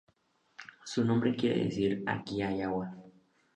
[0.83, 2.95] Su nombre quiere decir "aquí hay agua".